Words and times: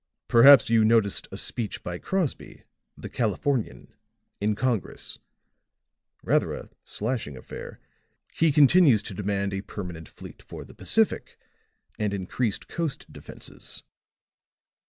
"Perhaps 0.27 0.67
you 0.67 0.83
noticed 0.83 1.27
a 1.31 1.37
speech 1.37 1.83
by 1.83 1.99
Crosby, 1.99 2.63
the 2.97 3.07
Californian, 3.07 3.93
in 4.39 4.55
Congress. 4.55 5.19
Rather 6.23 6.53
a 6.55 6.69
slashing 6.83 7.37
affair. 7.37 7.79
He 8.33 8.51
continues 8.51 9.03
to 9.03 9.13
demand 9.13 9.53
a 9.53 9.61
permanent 9.61 10.09
fleet 10.09 10.41
for 10.41 10.65
the 10.65 10.73
Pacific 10.73 11.37
and 11.99 12.15
increased 12.15 12.67
coast 12.67 13.13
defenses." 13.13 13.83